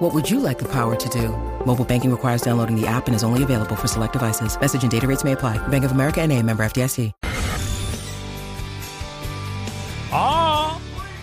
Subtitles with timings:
[0.00, 1.28] What would you like the power to do?
[1.66, 4.58] Mobile banking requires downloading the app and is only available for select devices.
[4.58, 5.58] Message and data rates may apply.
[5.68, 7.12] Bank of America and a member FDIC.
[10.10, 10.80] ¡Oh!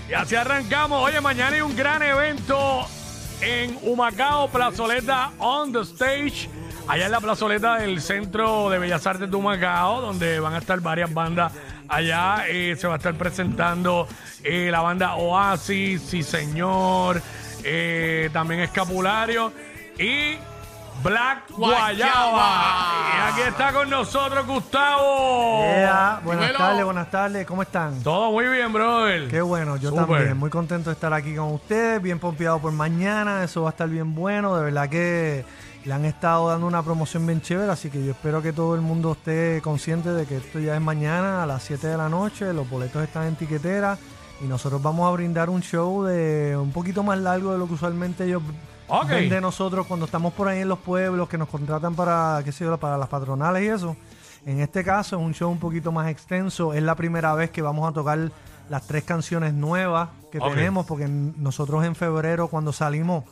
[0.08, 1.04] Y así arrancamos.
[1.04, 2.86] Oye, mañana hay un gran evento
[3.42, 6.48] en Humacao, Plazoleta on the stage.
[6.88, 10.80] Allá en la plazoleta del Centro de Bellas Artes de Humacao, donde van a estar
[10.82, 11.52] varias bandas.
[11.90, 14.08] Allá eh, se va a estar presentando
[14.44, 17.22] eh, la banda Oasis, Sí Señor,
[17.64, 19.52] eh, también Escapulario
[19.98, 20.38] y
[21.04, 22.92] Black Guayaba.
[23.16, 25.62] Y aquí está con nosotros Gustavo.
[25.62, 26.58] Yeah, buenas Dímelo.
[26.58, 28.02] tardes, buenas tardes, ¿cómo están?
[28.02, 29.28] Todo muy bien, brother.
[29.28, 30.06] Qué bueno, yo Súper.
[30.08, 33.72] también, muy contento de estar aquí con ustedes, bien pompeado por mañana, eso va a
[33.72, 35.46] estar bien bueno, de verdad que
[35.86, 38.82] le han estado dando una promoción bien chévere, así que yo espero que todo el
[38.82, 42.52] mundo esté consciente de que esto ya es mañana a las 7 de la noche,
[42.54, 43.98] los boletos están en tiquetera
[44.42, 47.74] y nosotros vamos a brindar un show de un poquito más largo de lo que
[47.74, 48.42] usualmente ellos
[48.88, 49.08] Ok.
[49.10, 52.52] ven de nosotros cuando estamos por ahí en los pueblos, que nos contratan para, qué
[52.52, 53.96] sé yo, para las patronales y eso.
[54.46, 56.74] En este caso es un show un poquito más extenso.
[56.74, 58.32] Es la primera vez que vamos a tocar
[58.70, 63.24] las tres canciones nuevas que tenemos, porque nosotros en febrero cuando salimos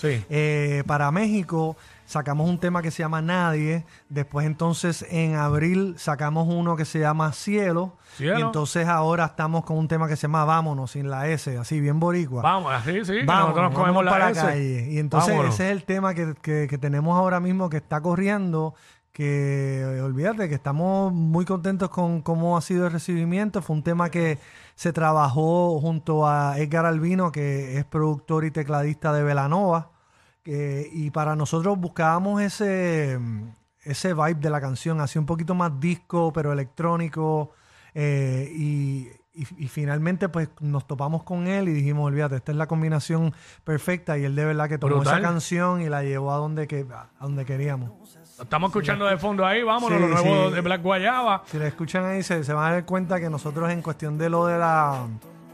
[0.00, 0.24] Sí.
[0.30, 3.84] eh, para México sacamos un tema que se llama Nadie.
[4.08, 7.96] Después entonces en abril sacamos uno que se llama Cielo.
[8.16, 8.38] Cielo.
[8.38, 11.78] Y entonces ahora estamos con un tema que se llama Vámonos, sin la S, así
[11.80, 12.42] bien boricua.
[12.42, 13.18] Vamos, así, sí.
[13.24, 14.40] Vamos, nosotros nos comemos para la la S.
[14.40, 14.88] calle.
[14.90, 15.54] Y entonces Vámonos.
[15.54, 18.74] ese es el tema que, que- que tenemos ahora mismo que está corriendo.
[19.12, 23.60] Que eh, olvídate que estamos muy contentos con cómo ha sido el recibimiento.
[23.60, 24.38] Fue un tema que
[24.76, 29.90] se trabajó junto a Edgar Albino, que es productor y tecladista de Velanova.
[30.42, 33.18] que- y para nosotros buscábamos ese,
[33.84, 37.50] ese vibe de la canción, así un poquito más disco, pero electrónico.
[37.94, 42.56] eh, y, y- y finalmente pues nos topamos con él y dijimos, olvídate, esta es
[42.58, 43.34] la combinación
[43.64, 45.18] perfecta y él de verdad que tomó Brutal.
[45.18, 47.90] esa canción y la llevó a donde, que, a donde queríamos.
[48.40, 50.54] Lo Estamos escuchando de fondo ahí, vámonos, Sí, lo nuevo sí.
[50.54, 51.42] de Black Guayaba.
[51.44, 54.30] Si la escuchan ahí se, se van a dar cuenta que nosotros en cuestión de
[54.30, 55.06] lo de la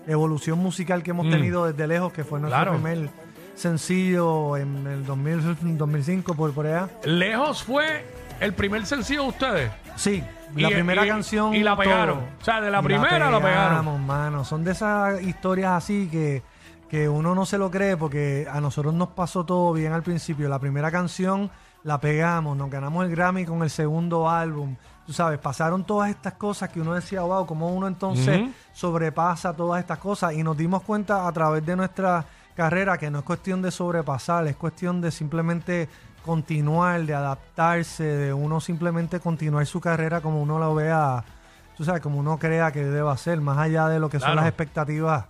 [0.06, 1.30] evolución musical que hemos Mm.
[1.30, 2.72] tenido desde lejos, que fue nuestro Claro.
[2.74, 3.08] primer
[3.56, 6.88] sencillo en el 2000, 2005 por, por allá.
[7.04, 8.04] Lejos fue
[8.38, 9.70] el primer sencillo de ustedes.
[9.96, 10.22] Sí,
[10.54, 11.54] la Y- primera y- canción.
[11.54, 12.18] y la pegaron.
[12.40, 13.42] O sea, de la primera la pegaron.
[13.42, 14.44] pegamos, mano.
[14.44, 16.44] Son de esas historias así que,
[16.88, 20.48] que uno no se lo cree porque a nosotros nos pasó todo bien al principio.
[20.48, 21.50] La primera canción
[21.86, 24.74] la pegamos, nos ganamos el Grammy con el segundo álbum.
[25.06, 29.78] Tú sabes, pasaron todas estas cosas que uno decía, wow, cómo uno entonces sobrepasa todas
[29.78, 30.32] estas cosas.
[30.32, 32.24] Y nos dimos cuenta a través de nuestra
[32.56, 35.88] carrera que no es cuestión de sobrepasar, es cuestión de simplemente
[36.24, 41.22] continuar, de adaptarse, de uno simplemente continuar su carrera como uno lo vea,
[41.76, 44.46] tú sabes, como uno crea que deba ser, más allá de lo que son las
[44.46, 45.26] expectativas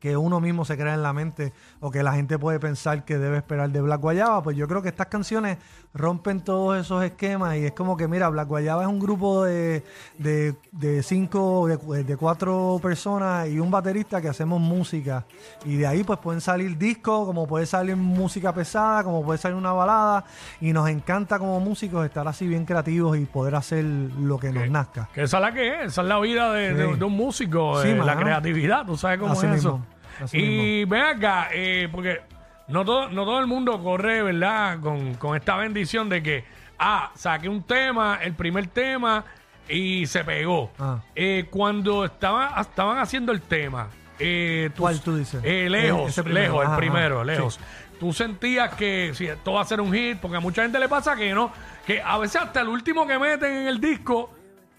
[0.00, 3.18] que uno mismo se crea en la mente o que la gente puede pensar que
[3.18, 5.58] debe esperar de Black Guayaba, pues yo creo que estas canciones
[5.92, 9.84] rompen todos esos esquemas y es como que, mira, Black Guayaba es un grupo de,
[10.18, 15.24] de, de cinco, de, de cuatro personas y un baterista que hacemos música
[15.64, 19.56] y de ahí pues pueden salir discos, como puede salir música pesada, como puede salir
[19.56, 20.24] una balada
[20.60, 24.68] y nos encanta como músicos estar así bien creativos y poder hacer lo que nos
[24.70, 25.08] nazca.
[25.12, 26.98] Que esa es la que es, esa es la vida de, de- Sí.
[26.98, 29.80] de un músico, Sí, eh, la creatividad, tú sabes cómo Así es mismo, eso.
[30.24, 32.20] Así Y ven acá, eh, porque
[32.68, 34.80] no todo, no todo el mundo corre, ¿verdad?
[34.80, 36.44] Con, con esta bendición de que,
[36.78, 39.24] ah, saqué un tema, el primer tema,
[39.68, 40.70] y se pegó.
[40.78, 40.98] Ah.
[41.14, 43.88] Eh, cuando estaba, estaban haciendo el tema,
[44.18, 45.40] eh, tú- ¿Cuál tú dices?
[45.44, 47.54] eh, lejos, primero, lejos, el primero, lejos.
[47.54, 47.60] sí.
[48.00, 50.88] Tú sentías que si esto va a ser un hit, porque a mucha gente le
[50.88, 51.52] pasa que no,
[51.86, 54.32] que a veces hasta el último que meten en el disco,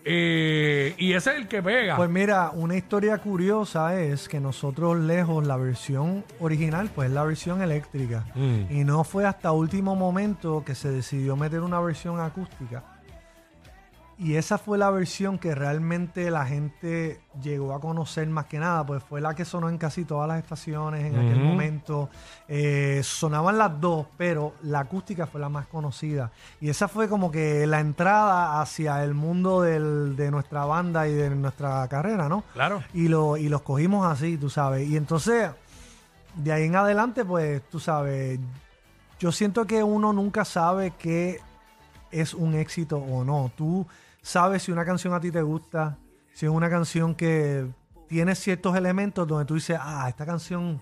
[0.03, 1.95] eh, y ese es el que pega.
[1.95, 7.23] Pues mira, una historia curiosa es que nosotros lejos la versión original, pues es la
[7.23, 8.25] versión eléctrica.
[8.35, 8.71] Mm.
[8.71, 12.83] Y no fue hasta último momento que se decidió meter una versión acústica.
[14.23, 18.85] Y esa fue la versión que realmente la gente llegó a conocer más que nada,
[18.85, 22.07] pues fue la que sonó en casi todas las estaciones en aquel momento.
[22.47, 26.31] Eh, sonaban las dos, pero la acústica fue la más conocida.
[26.59, 31.13] Y esa fue como que la entrada hacia el mundo del- de nuestra banda y
[31.13, 32.43] de nuestra carrera, ¿no?
[32.53, 32.83] Claro.
[32.93, 34.87] Y, lo, y los cogimos así, tú sabes.
[34.87, 35.49] Y entonces,
[36.35, 38.39] de ahí en adelante, pues, tú sabes,
[39.19, 41.39] yo siento que uno nunca sabe qué
[42.11, 43.51] es un éxito o no.
[43.55, 43.87] Tú
[44.21, 45.97] sabes si una canción a ti te gusta,
[46.33, 47.65] si es una canción que
[48.07, 50.81] tiene ciertos elementos donde tú dices, ah, esta canción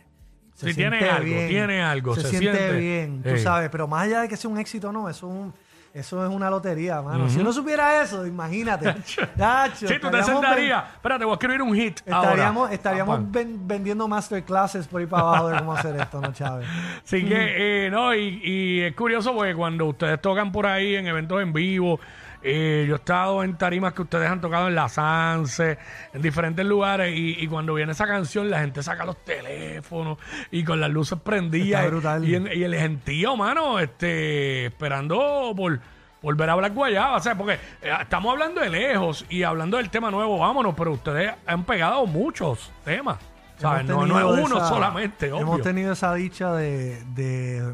[0.56, 2.78] se Si siente tiene algo, bien, tiene algo, se, se siente siente.
[2.78, 5.54] bien, tú sabes, pero más allá de que sea un éxito no, eso es un-
[5.92, 7.28] eso es una lotería, mano.
[7.30, 8.94] Si uno supiera eso, imagínate.
[9.38, 10.84] Tacho, Sí, tú te sentarías.
[10.94, 11.98] Espérate, voy a escribir un hit.
[12.02, 12.74] Estaríamos, ahora.
[12.76, 16.68] estaríamos ven- vendiendo masterclasses por ahí para abajo de cómo hacer esto, ¿no, Chávez?
[17.04, 21.08] Así que, eh, no, y, y es curioso porque cuando ustedes tocan por ahí en
[21.08, 22.00] eventos en vivo,
[22.42, 25.78] eh, yo he estado en tarimas que ustedes han tocado en la Sanse,
[26.14, 30.18] en diferentes lugares, y, y cuando viene esa canción, la gente saca los teléfonos
[30.52, 31.82] y con las luces prendidas.
[31.84, 32.26] Está brutal.
[32.28, 35.80] Y, en- y el gentío, mano, este, esperando por.
[36.22, 39.78] por ver a Black Guayaba, o sea, porque eh, estamos hablando de lejos y hablando
[39.78, 43.18] del tema nuevo, vámonos, pero ustedes han pegado muchos temas,
[43.58, 43.86] ¿sabes?
[43.86, 45.42] No, Hemos no tenido es uno esa- solamente, obvio.
[45.44, 47.74] Hemos tenido esa dicha de, de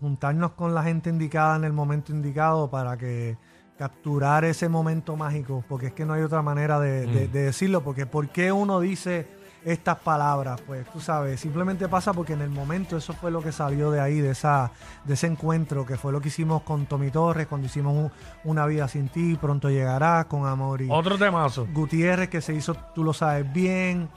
[0.00, 3.36] juntarnos con la gente indicada en el momento indicado para que
[3.78, 7.12] capturar ese momento mágico, porque es que no hay otra manera de, Mm.
[7.12, 9.26] de- de decirlo, porque ¿por qué uno dice
[9.64, 10.60] estas palabras?
[10.60, 14.00] Pues tú sabes, simplemente pasa porque en el momento eso fue lo que salió de
[14.00, 14.70] ahí, de esa
[15.04, 18.12] de ese encuentro, que fue lo que hicimos con Tommy Torres, cuando hicimos un-
[18.44, 21.66] Una vida sin ti, pronto llegarás, con Amor y Otro temazo.
[21.72, 24.08] Gutiérrez, que se hizo Tú lo sabes bien,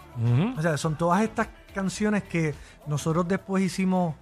[0.57, 2.53] o sea, son todas estas canciones que
[2.87, 4.15] nosotros después hicimos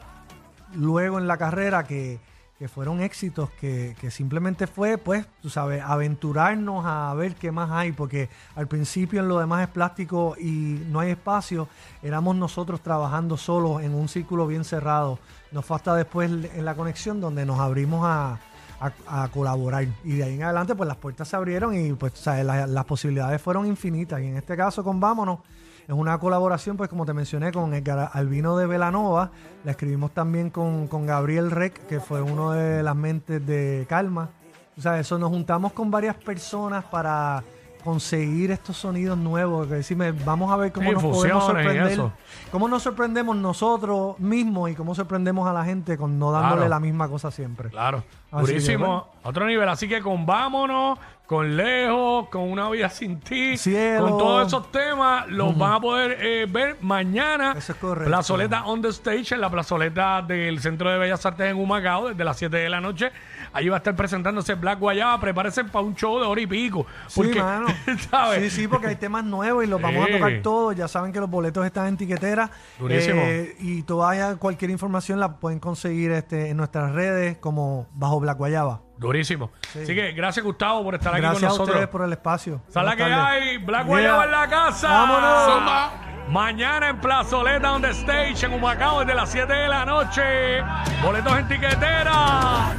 [0.76, 2.20] luego en la carrera que,
[2.58, 7.70] que fueron éxitos, que, que simplemente fue, pues, tú sabes, aventurarnos a ver qué más
[7.72, 11.68] hay, porque al principio en lo demás es plástico y no hay espacio,
[12.02, 15.20] éramos nosotros trabajando solos en un círculo bien cerrado.
[15.52, 18.40] Nos falta después en la conexión donde nos abrimos a,
[19.08, 19.86] a- colaborar.
[20.06, 22.86] Y de ahí en adelante, pues las puertas se abrieron y pues sabes, la- las
[22.86, 24.22] posibilidades fueron infinitas.
[24.22, 25.40] Y en este caso con Vámonos,
[25.88, 29.32] es una colaboración, pues como te mencioné, con Edgar Albino de Velanova.
[29.64, 34.30] La escribimos también con, con Gabriel Rec, que fue uno de las mentes de Calma.
[34.78, 37.44] O sea, eso nos juntamos con varias personas para
[37.84, 39.68] conseguir estos sonidos nuevos.
[39.68, 42.02] Que decirme, vamos a ver cómo Sí, nos podemos sorprender.
[42.52, 46.70] Cómo nos sorprendemos nosotros mismos y cómo sorprendemos a la gente con no dándole Claro.
[46.70, 47.70] la misma cosa siempre.
[47.70, 49.08] Claro, Así que, bueno.
[49.24, 49.70] Otro nivel.
[49.70, 54.10] Así que con Vámonos, con Lejos, con Una Vida Sin Ti, Cielo.
[54.10, 57.56] con todos esos temas, los van a poder eh, ver mañana.
[57.58, 58.10] Eso es correcto.
[58.10, 62.24] Plazoleta on the stage, en la plazoleta del Centro de Bellas Artes en Humacao, desde
[62.24, 63.12] las 7 de la noche.
[63.54, 65.20] Allí va a estar presentándose Black Guayaba.
[65.20, 66.86] Prepárense para un show de hora y pico.
[67.08, 67.68] Sí, mano.
[68.12, 68.54] ¿sabes?
[68.54, 70.76] Sí, sí, porque hay temas nuevos y los vamos a tocar todos.
[70.76, 72.52] Ya saben que los boletos están en tiquetera.
[72.78, 73.22] Durísimo.
[73.24, 78.38] Eh, y toda cualquier información la pueden conseguir este, en nuestras redes como Bajo Black
[78.38, 78.85] Guayaba.
[78.98, 79.52] Durísimo.
[79.70, 81.70] Así que gracias, Gustavo, por estar aquí Gracias con a nosotros.
[81.70, 82.62] ustedes por el espacio.
[82.70, 83.58] ¿Sabes la que hay?
[83.58, 84.24] Black Yeah.
[84.24, 84.88] En la casa.
[84.90, 85.92] ¡Vámonos!
[86.30, 90.62] Mañana en Plazoleta on the stage en Humacao desde las 7 de la noche.
[91.04, 92.74] Boletos en tiquetera.